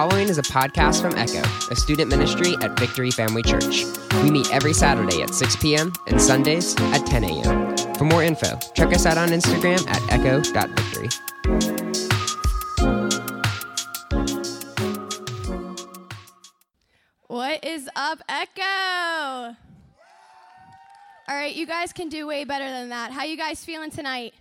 [0.00, 3.84] following is a podcast from Echo, a student ministry at Victory Family Church.
[4.22, 5.92] We meet every Saturday at 6 p.m.
[6.06, 7.76] and Sundays at 10 a.m.
[7.96, 11.10] For more info, check us out on Instagram at echo.victory.
[17.26, 19.54] What is up, Echo?
[21.28, 23.12] All right, you guys can do way better than that.
[23.12, 24.32] How you guys feeling tonight?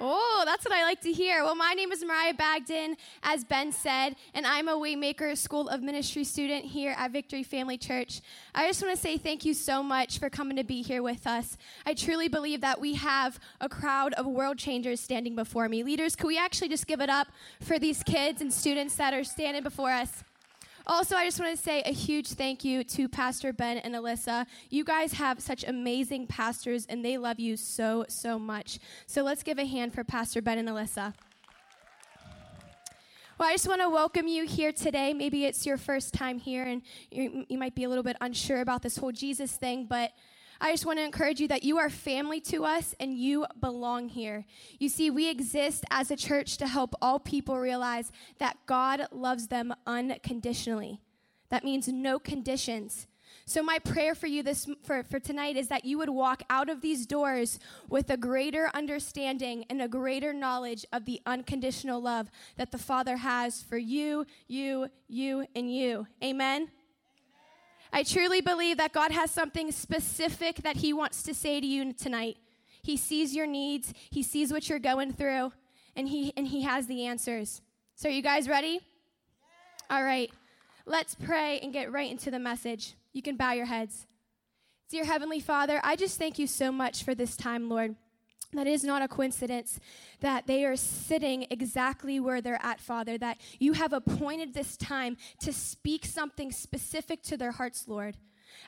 [0.00, 1.42] Oh, that's what I like to hear.
[1.42, 5.82] Well, my name is Mariah Bagden, as Ben said, and I'm a Waymaker School of
[5.82, 8.20] Ministry student here at Victory Family Church.
[8.54, 11.26] I just want to say thank you so much for coming to be here with
[11.26, 11.56] us.
[11.84, 15.82] I truly believe that we have a crowd of world changers standing before me.
[15.82, 17.26] Leaders, could we actually just give it up
[17.60, 20.22] for these kids and students that are standing before us?
[20.90, 24.46] Also, I just want to say a huge thank you to Pastor Ben and Alyssa.
[24.70, 28.78] You guys have such amazing pastors, and they love you so, so much.
[29.06, 31.12] So let's give a hand for Pastor Ben and Alyssa.
[33.38, 35.12] Well, I just want to welcome you here today.
[35.12, 38.62] Maybe it's your first time here, and you, you might be a little bit unsure
[38.62, 40.12] about this whole Jesus thing, but
[40.60, 44.08] I just want to encourage you that you are family to us and you belong
[44.08, 44.44] here.
[44.78, 49.48] You see, we exist as a church to help all people realize that God loves
[49.48, 51.00] them unconditionally.
[51.50, 53.06] That means no conditions.
[53.44, 56.68] So my prayer for you this for, for tonight is that you would walk out
[56.68, 62.30] of these doors with a greater understanding and a greater knowledge of the unconditional love
[62.56, 66.06] that the Father has for you, you, you, and you.
[66.22, 66.70] Amen.
[67.92, 71.92] I truly believe that God has something specific that He wants to say to you
[71.92, 72.36] tonight.
[72.82, 75.52] He sees your needs, He sees what you're going through,
[75.96, 77.60] and He, and he has the answers.
[77.94, 78.80] So, are you guys ready?
[79.90, 80.30] All right.
[80.86, 82.94] Let's pray and get right into the message.
[83.12, 84.06] You can bow your heads.
[84.88, 87.94] Dear Heavenly Father, I just thank you so much for this time, Lord.
[88.54, 89.78] That is not a coincidence
[90.20, 95.18] that they are sitting exactly where they're at, Father, that you have appointed this time
[95.40, 98.16] to speak something specific to their hearts, Lord.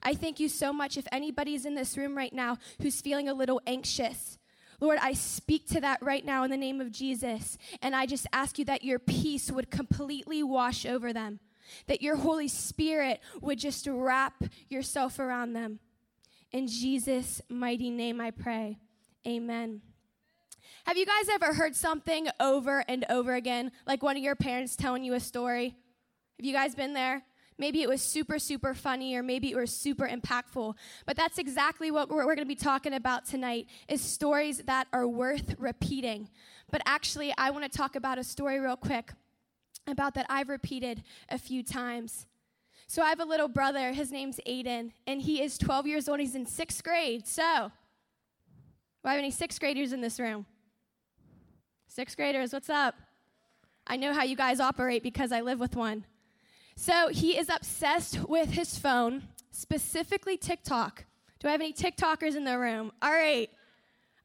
[0.03, 0.99] I thank you so much.
[0.99, 4.39] If anybody's in this room right now who's feeling a little anxious,
[4.81, 7.57] Lord, I speak to that right now in the name of Jesus.
[7.81, 11.41] And I just ask you that your peace would completely wash over them,
[11.87, 15.81] that your Holy Spirit would just wrap yourself around them.
[16.53, 18.79] In Jesus' mighty name, I pray.
[19.27, 19.83] Amen.
[20.85, 24.77] Have you guys ever heard something over and over again, like one of your parents
[24.77, 25.77] telling you a story?
[26.39, 27.23] Have you guys been there?
[27.59, 30.75] Maybe it was super, super funny, or maybe it was super impactful.
[31.05, 34.89] But that's exactly what we're, we're going to be talking about tonight: is stories that
[34.95, 36.31] are worth repeating.
[36.71, 39.13] But actually, I want to talk about a story real quick
[39.87, 42.27] about that I've repeated a few times.
[42.87, 43.93] So I have a little brother.
[43.93, 46.21] His name's Aiden, and he is 12 years old.
[46.21, 47.27] He's in sixth grade.
[47.27, 47.71] So
[49.03, 50.47] do I have any sixth graders in this room?
[51.89, 52.95] Sixth graders, what's up?
[53.87, 56.05] I know how you guys operate because I live with one.
[56.77, 61.05] So he is obsessed with his phone, specifically TikTok.
[61.39, 62.93] Do I have any TikTokers in the room?
[63.03, 63.51] All right.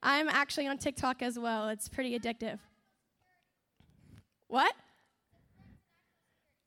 [0.03, 1.69] I'm actually on TikTok as well.
[1.69, 2.59] It's pretty addictive.
[4.47, 4.73] What?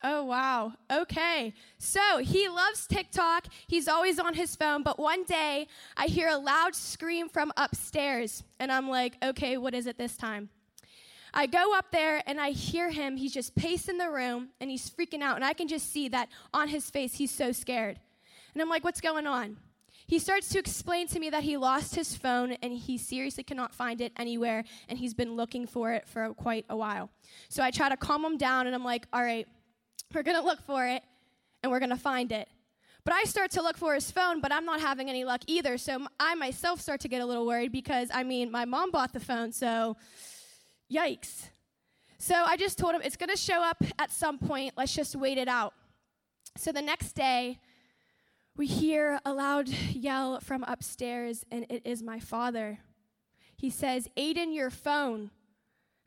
[0.03, 0.75] Oh, wow.
[0.91, 1.55] Okay.
[1.79, 3.49] So he loves TikTok.
[3.67, 4.85] He's always on his phone.
[4.85, 5.67] But one day,
[5.97, 8.45] I hear a loud scream from upstairs.
[8.61, 10.51] And I'm like, okay, what is it this time?
[11.35, 13.17] I go up there and I hear him.
[13.17, 15.37] He's just pacing the room and he's freaking out.
[15.37, 17.99] And I can just see that on his face, he's so scared.
[18.55, 19.59] And I'm like, what's going on?
[20.07, 23.75] He starts to explain to me that he lost his phone and he seriously cannot
[23.75, 24.65] find it anywhere.
[24.89, 27.11] And he's been looking for it for quite a while.
[27.51, 29.47] So I try to calm him down and I'm like, all right
[30.15, 31.03] we're going to look for it
[31.63, 32.49] and we're going to find it.
[33.05, 35.79] But I start to look for his phone, but I'm not having any luck either.
[35.79, 39.13] So I myself start to get a little worried because, I mean, my mom bought
[39.13, 39.97] the phone, so
[40.93, 41.49] yikes.
[42.19, 44.75] So I just told him it's going to show up at some point.
[44.77, 45.73] Let's just wait it out.
[46.57, 47.61] So the next day,
[48.57, 52.81] we hear a loud yell from upstairs, and it is my father.
[53.57, 55.31] He says, Aiden, your phone.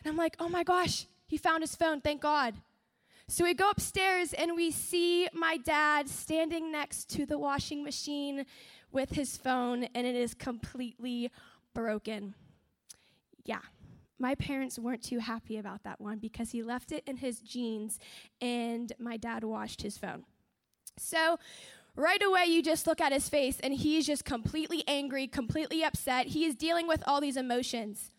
[0.04, 2.56] And I'm like, oh my gosh, he found his phone, thank God.
[3.32, 8.46] So we go upstairs and we see my dad standing next to the washing machine
[8.92, 11.32] with his phone, and it is completely
[11.74, 12.36] broken.
[13.46, 13.62] Yeah,
[14.20, 18.00] my parents weren't too happy about that one because he left it in his jeans
[18.42, 20.26] and my dad washed his phone.
[20.98, 21.40] So,
[21.96, 26.28] right away, you just look at his face and he's just completely angry, completely upset.
[26.28, 28.11] He is dealing with all these emotions.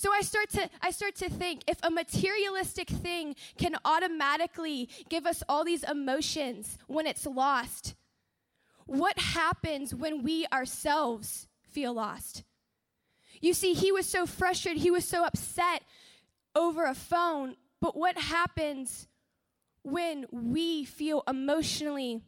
[0.00, 5.26] So I start to I start to think if a materialistic thing can automatically give
[5.26, 7.94] us all these emotions when it's lost,
[8.86, 12.44] what happens when we ourselves feel lost?
[13.42, 15.82] You see, he was so frustrated, he was so upset
[16.54, 19.06] over a phone, but what happens
[19.82, 22.22] when we feel emotionally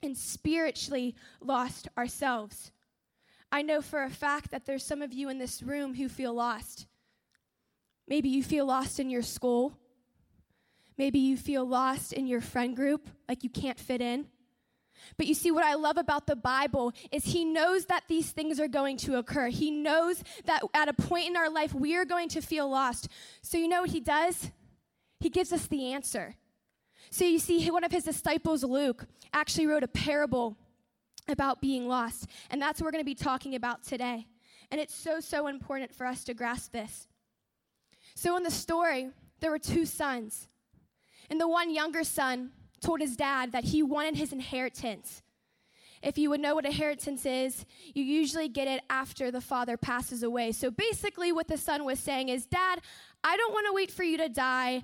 [0.00, 2.70] and spiritually lost ourselves.
[3.50, 6.34] I know for a fact that there's some of you in this room who feel
[6.34, 6.86] lost.
[8.06, 9.78] Maybe you feel lost in your school.
[10.96, 14.26] Maybe you feel lost in your friend group, like you can't fit in.
[15.16, 18.60] But you see, what I love about the Bible is He knows that these things
[18.60, 19.48] are going to occur.
[19.48, 23.08] He knows that at a point in our life, we are going to feel lost.
[23.42, 24.50] So, you know what He does?
[25.20, 26.36] He gives us the answer.
[27.10, 30.56] So, you see, one of His disciples, Luke, actually wrote a parable
[31.28, 32.26] about being lost.
[32.50, 34.26] And that's what we're going to be talking about today.
[34.70, 37.06] And it's so, so important for us to grasp this.
[38.14, 39.10] So, in the story,
[39.40, 40.48] there were two sons.
[41.30, 42.50] And the one younger son,
[42.84, 45.22] told his dad that he wanted his inheritance.
[46.02, 50.22] If you would know what inheritance is, you usually get it after the father passes
[50.22, 50.52] away.
[50.52, 52.80] So basically, what the son was saying is, Dad,
[53.24, 54.82] I don't want to wait for you to die.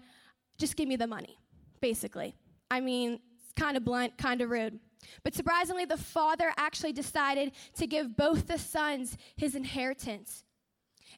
[0.56, 1.38] Just give me the money,
[1.82, 2.34] basically.
[2.70, 4.80] I mean, it's kind of blunt, kind of rude.
[5.22, 10.44] But surprisingly, the father actually decided to give both the sons his inheritance.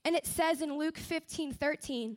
[0.05, 2.17] And it says in Luke 15 13,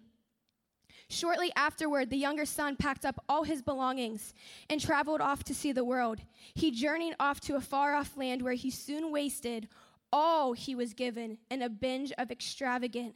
[1.08, 4.34] Shortly afterward, the younger son packed up all his belongings
[4.70, 6.20] and traveled off to see the world.
[6.56, 9.68] He journeyed off to a far off land where he soon wasted
[10.12, 13.16] all he was given in a binge of extravagant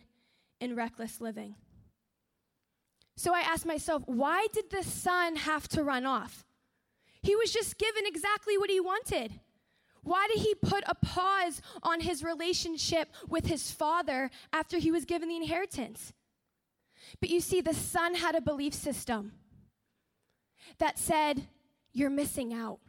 [0.62, 1.56] and reckless living.
[3.16, 6.46] So I asked myself, why did the son have to run off?
[7.22, 9.40] He was just given exactly what he wanted.
[10.04, 15.06] Why did he put a pause on his relationship with his father after he was
[15.06, 16.14] given the inheritance?
[17.20, 19.34] But you see, the son had a belief system
[20.78, 21.48] that said,
[21.92, 22.80] You're missing out.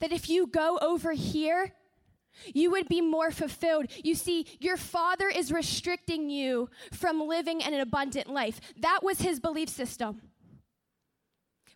[0.00, 1.72] That if you go over here,
[2.52, 3.86] you would be more fulfilled.
[4.04, 8.60] You see, your father is restricting you from living an abundant life.
[8.78, 10.22] That was his belief system.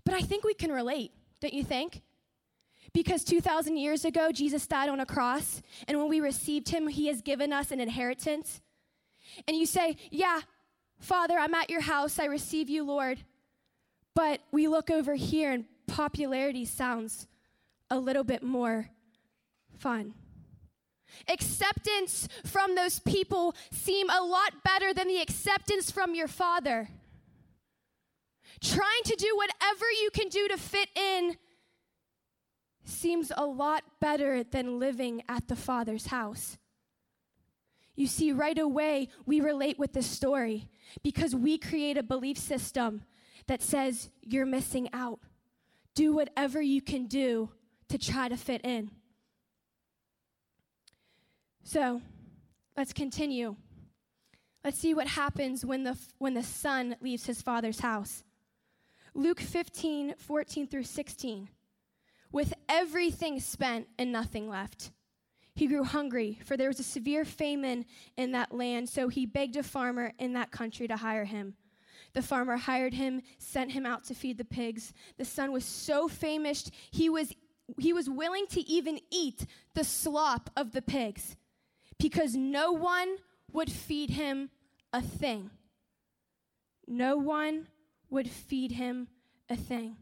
[0.04, 2.02] But I think we can relate, don't you think?
[2.92, 7.06] Because 2,000 years ago, Jesus died on a cross, and when we received him, he
[7.06, 8.60] has given us an inheritance.
[9.46, 10.40] And you say, Yeah,
[10.98, 12.18] Father, I'm at your house.
[12.18, 13.20] I receive you, Lord.
[14.14, 17.26] But we look over here and popularity sounds
[17.90, 18.90] a little bit more
[19.78, 20.14] fun.
[21.28, 26.88] Acceptance from those people seem a lot better than the acceptance from your father.
[28.62, 31.36] Trying to do whatever you can do to fit in
[32.84, 36.58] seems a lot better than living at the father's house.
[37.94, 40.68] You see, right away, we relate with this story
[41.02, 43.02] because we create a belief system
[43.46, 45.20] that says you're missing out.
[45.94, 47.50] Do whatever you can do
[47.88, 48.90] to try to fit in.
[51.62, 52.00] So
[52.76, 53.56] let's continue.
[54.64, 58.22] Let's see what happens when the, when the son leaves his father's house.
[59.14, 61.48] Luke 15, 14 through 16.
[62.32, 64.90] With everything spent and nothing left.
[65.54, 67.84] He grew hungry, for there was a severe famine
[68.16, 71.54] in that land, so he begged a farmer in that country to hire him.
[72.12, 74.92] The farmer hired him, sent him out to feed the pigs.
[75.18, 77.34] The son was so famished, he was,
[77.78, 81.36] he was willing to even eat the slop of the pigs
[81.98, 83.16] because no one
[83.52, 84.50] would feed him
[84.92, 85.50] a thing.
[86.86, 87.68] No one
[88.10, 89.08] would feed him
[89.48, 89.96] a thing.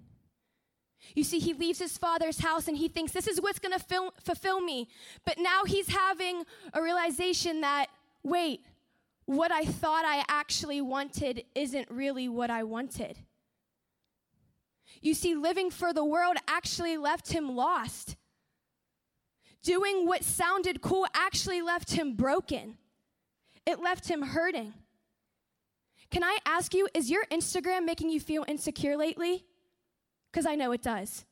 [1.14, 4.12] You see, he leaves his father's house and he thinks this is what's going to
[4.22, 4.88] fulfill me.
[5.24, 7.86] But now he's having a realization that,
[8.22, 8.64] wait,
[9.26, 13.18] what I thought I actually wanted isn't really what I wanted.
[15.00, 18.16] You see, living for the world actually left him lost.
[19.62, 22.78] Doing what sounded cool actually left him broken.
[23.66, 24.72] It left him hurting.
[26.10, 29.44] Can I ask you, is your Instagram making you feel insecure lately?
[30.30, 31.24] Because I know it does.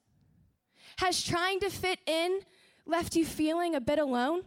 [0.98, 2.40] Has trying to fit in
[2.86, 4.42] left you feeling a bit alone?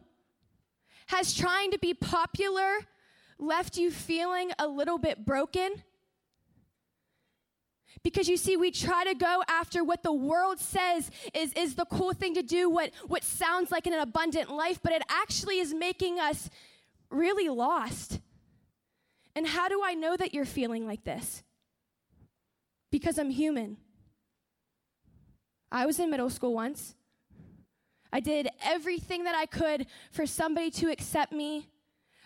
[1.07, 2.79] Has trying to be popular
[3.39, 5.83] left you feeling a little bit broken?
[8.03, 11.85] Because you see, we try to go after what the world says is, is the
[11.85, 15.73] cool thing to do, what, what sounds like an abundant life, but it actually is
[15.73, 16.49] making us
[17.09, 18.19] really lost.
[19.39, 21.43] And how do I know that you're feeling like this?
[22.91, 23.77] Because I'm human.
[25.71, 26.93] I was in middle school once.
[28.11, 31.69] I did everything that I could for somebody to accept me.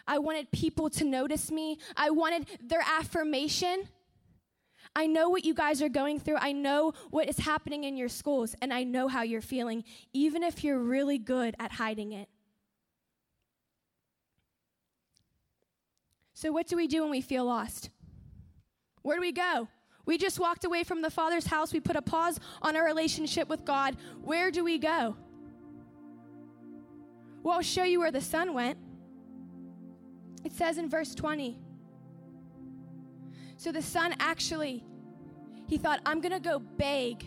[0.08, 1.78] I wanted people to notice me.
[1.96, 3.90] I wanted their affirmation.
[4.96, 6.38] I know what you guys are going through.
[6.38, 10.42] I know what is happening in your schools, and I know how you're feeling, even
[10.42, 12.28] if you're really good at hiding it.
[16.44, 17.90] So, what do we do when we feel lost?
[19.02, 19.70] Where do we go?
[20.06, 21.72] We just walked away from the Father's house.
[21.72, 23.96] We put a pause on our relationship with God.
[24.22, 25.16] Where do we go?
[27.44, 28.78] Well, I'll show you where the son went.
[30.44, 31.58] It says in verse 20.
[33.56, 34.84] So the son actually,
[35.70, 37.26] he thought, I'm going to go beg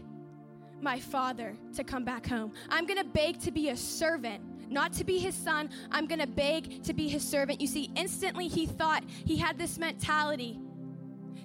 [0.82, 2.52] my father to come back home.
[2.68, 5.70] I'm going to beg to be a servant not to be his son.
[5.90, 7.60] I'm going to beg to be his servant.
[7.60, 10.58] You see, instantly he thought he had this mentality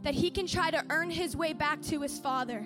[0.03, 2.65] that he can try to earn his way back to his father.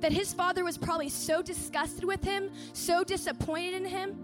[0.00, 4.16] That his father was probably so disgusted with him, so disappointed in him.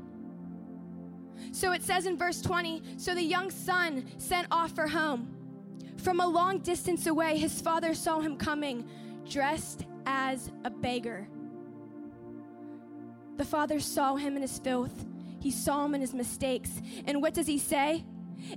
[1.53, 5.37] So it says in verse 20 So the young son sent off for home.
[5.97, 8.89] From a long distance away, his father saw him coming,
[9.29, 11.29] dressed as a beggar.
[13.41, 15.07] The father saw him in his filth,
[15.41, 16.83] he saw him in his mistakes.
[17.07, 18.05] And what does he say?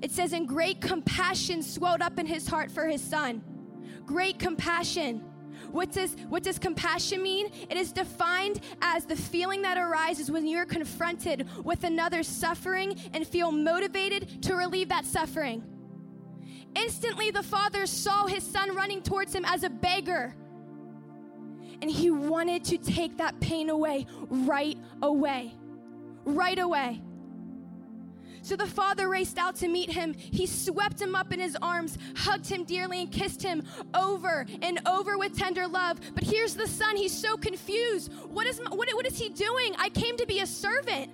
[0.02, 3.42] It says, And great compassion swelled up in his heart for his son.
[4.06, 5.24] Great compassion.
[5.72, 7.50] What does, what does compassion mean?
[7.70, 13.26] It is defined as the feeling that arises when you're confronted with another's suffering and
[13.26, 15.64] feel motivated to relieve that suffering.
[16.76, 20.36] Instantly, the father saw his son running towards him as a beggar
[21.82, 25.54] and he wanted to take that pain away right away.
[26.26, 27.02] Right away.
[28.44, 30.14] So the father raced out to meet him.
[30.14, 33.64] He swept him up in his arms, hugged him dearly, and kissed him
[33.94, 36.00] over and over with tender love.
[36.14, 36.98] But here's the son.
[36.98, 38.12] He's so confused.
[38.30, 39.74] What is, what, what is he doing?
[39.80, 41.12] I came to be a servant.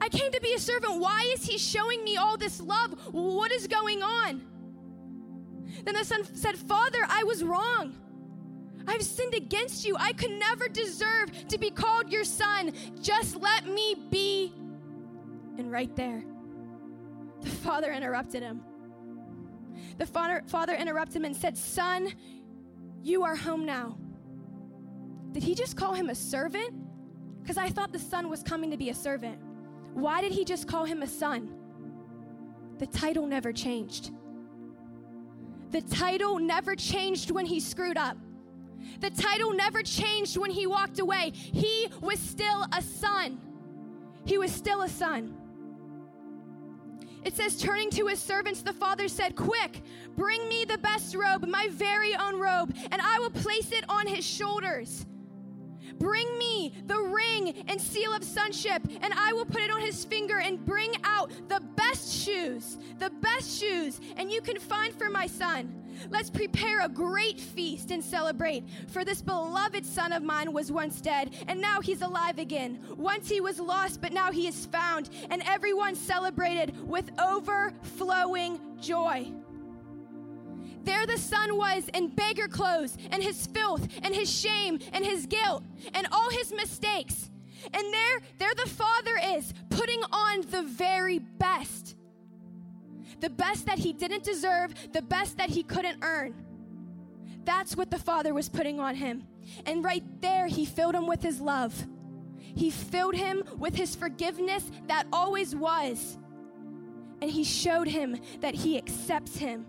[0.00, 1.00] I came to be a servant.
[1.00, 2.92] Why is he showing me all this love?
[3.12, 4.42] What is going on?
[5.84, 7.96] Then the son said, Father, I was wrong.
[8.86, 9.96] I've sinned against you.
[9.98, 12.72] I could never deserve to be called your son.
[13.00, 14.52] Just let me be.
[15.58, 16.22] And right there,
[17.40, 18.62] the father interrupted him.
[19.98, 22.12] The father, father interrupted him and said, Son,
[23.02, 23.96] you are home now.
[25.32, 26.74] Did he just call him a servant?
[27.42, 29.38] Because I thought the son was coming to be a servant.
[29.94, 31.48] Why did he just call him a son?
[32.78, 34.10] The title never changed.
[35.70, 38.16] The title never changed when he screwed up.
[39.00, 41.32] The title never changed when he walked away.
[41.34, 43.40] He was still a son.
[44.24, 45.34] He was still a son.
[47.24, 49.82] It says, turning to his servants, the father said, Quick,
[50.16, 54.06] bring me the best robe, my very own robe, and I will place it on
[54.06, 55.04] his shoulders.
[55.98, 60.04] Bring me the ring and seal of sonship, and I will put it on his
[60.04, 65.10] finger and bring out the best shoes, the best shoes, and you can find for
[65.10, 65.82] my son.
[66.10, 68.64] Let's prepare a great feast and celebrate.
[68.88, 72.78] For this beloved son of mine was once dead, and now he's alive again.
[72.96, 75.10] Once he was lost, but now he is found.
[75.30, 79.32] And everyone celebrated with overflowing joy.
[80.86, 85.26] There the son was in beggar clothes, and his filth, and his shame, and his
[85.26, 87.30] guilt, and all his mistakes.
[87.74, 91.96] And there, there the father is, putting on the very best
[93.20, 96.34] the best that he didn't deserve, the best that he couldn't earn.
[97.44, 99.24] That's what the Father was putting on him.
[99.64, 101.86] And right there, he filled him with his love.
[102.38, 106.18] He filled him with his forgiveness that always was.
[107.22, 109.64] And he showed him that he accepts him.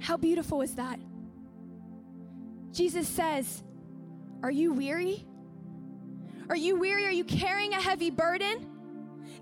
[0.00, 0.98] How beautiful is that?
[2.72, 3.62] Jesus says,
[4.42, 5.24] Are you weary?
[6.48, 7.06] Are you weary?
[7.06, 8.66] Are you carrying a heavy burden?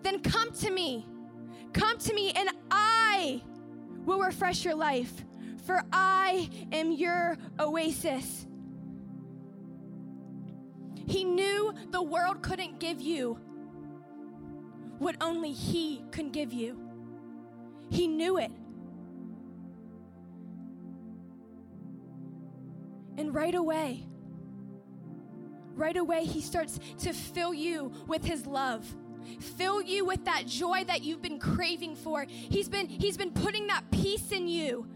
[0.03, 1.07] Then come to me.
[1.73, 3.43] Come to me, and I
[4.05, 5.13] will refresh your life,
[5.65, 8.47] for I am your oasis.
[11.07, 13.39] He knew the world couldn't give you
[14.99, 16.79] what only He can give you.
[17.91, 18.51] He knew it.
[23.19, 24.07] And right away,
[25.75, 28.87] right away, He starts to fill you with His love
[29.41, 32.25] fill you with that joy that you've been craving for.
[32.29, 34.87] He's been he's been putting that peace in you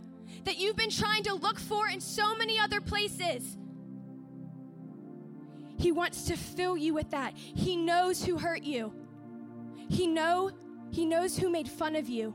[0.45, 3.57] that you've been trying to look for in so many other places.
[5.79, 7.35] He wants to fill you with that.
[7.37, 8.93] He knows who hurt you.
[9.89, 10.51] He know
[10.91, 12.35] he knows who made fun of you.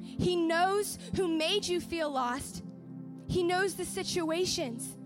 [0.00, 2.63] He knows who made you feel lost.
[3.34, 4.96] He knows the situations.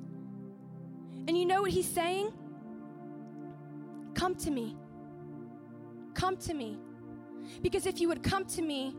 [1.27, 2.31] And you know what he's saying?
[4.13, 4.77] Come to me.
[6.13, 6.79] Come to me.
[7.63, 8.95] Because if you would come to me,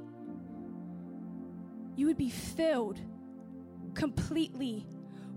[1.96, 3.00] you would be filled
[3.94, 4.88] completely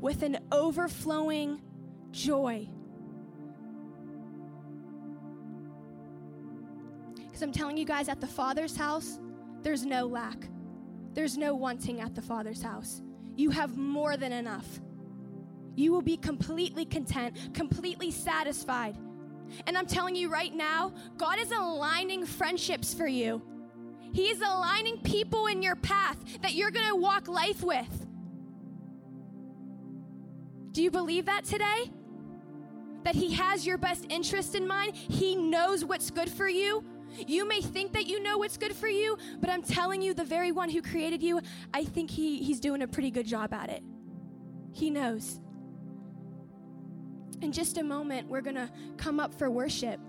[0.01, 1.61] with an overflowing
[2.13, 2.67] joy.
[7.27, 9.21] Because I'm telling you guys, at the Father's house,
[9.61, 10.49] there's no lack.
[11.13, 13.03] there's no wanting at the Father's house.
[13.37, 14.81] You have more than enough.
[15.75, 18.97] You will be completely content, completely satisfied.
[19.67, 23.43] And I'm telling you right now, God is aligning friendships for you.
[24.13, 28.07] He is aligning people in your path that you're going to walk life with.
[30.73, 31.91] Do you believe that today?
[33.05, 34.95] That He has your best interest in mind?
[34.95, 36.85] He knows what's good for you?
[37.19, 40.25] You may think that you know what's good for you, but I'm telling you, the
[40.25, 41.41] very one who created you,
[41.73, 43.83] I think he, He's doing a pretty good job at it.
[44.73, 45.41] He knows.
[47.41, 50.01] In just a moment, we're going to come up for worship.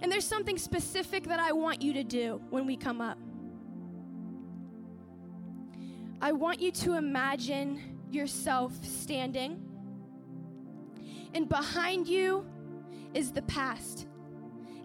[0.00, 3.18] And there's something specific that I want you to do when we come up.
[6.20, 9.60] I want you to imagine yourself standing,
[11.34, 12.46] and behind you
[13.12, 14.06] is the past.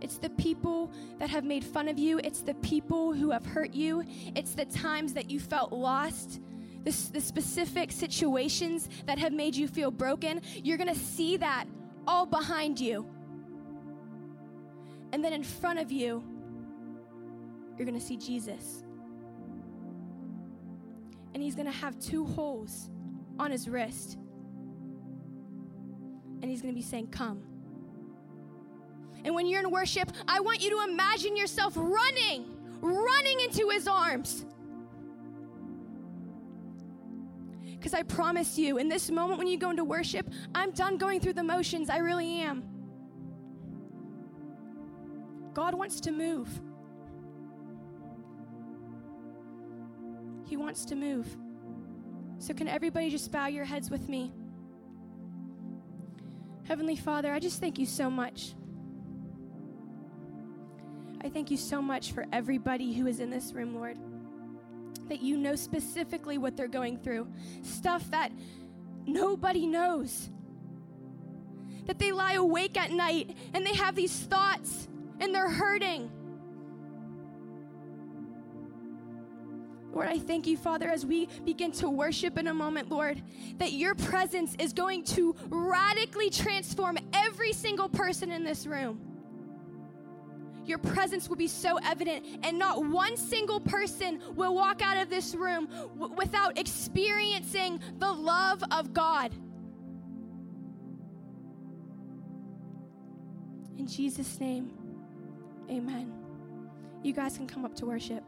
[0.01, 2.19] It's the people that have made fun of you.
[2.23, 4.03] It's the people who have hurt you.
[4.35, 6.39] It's the times that you felt lost.
[6.83, 10.41] The, the specific situations that have made you feel broken.
[10.63, 11.65] You're going to see that
[12.07, 13.05] all behind you.
[15.11, 16.23] And then in front of you,
[17.77, 18.83] you're going to see Jesus.
[21.33, 22.89] And he's going to have two holes
[23.37, 24.17] on his wrist.
[26.41, 27.43] And he's going to be saying, Come.
[29.23, 32.45] And when you're in worship, I want you to imagine yourself running,
[32.81, 34.45] running into his arms.
[37.63, 41.21] Because I promise you, in this moment when you go into worship, I'm done going
[41.21, 41.89] through the motions.
[41.89, 42.63] I really am.
[45.53, 46.49] God wants to move.
[50.45, 51.27] He wants to move.
[52.39, 54.33] So, can everybody just bow your heads with me?
[56.63, 58.55] Heavenly Father, I just thank you so much.
[61.21, 63.97] I thank you so much for everybody who is in this room, Lord.
[65.09, 67.27] That you know specifically what they're going through,
[67.61, 68.31] stuff that
[69.05, 70.29] nobody knows.
[71.87, 74.87] That they lie awake at night and they have these thoughts
[75.19, 76.11] and they're hurting.
[79.91, 83.21] Lord, I thank you, Father, as we begin to worship in a moment, Lord,
[83.57, 89.08] that your presence is going to radically transform every single person in this room
[90.69, 95.09] your presence will be so evident, and not one single person will walk out of
[95.09, 99.33] this room w- without experiencing the love of God.
[103.77, 104.71] In Jesus' name,
[105.69, 106.13] amen.
[107.01, 108.23] You guys can come up to worship.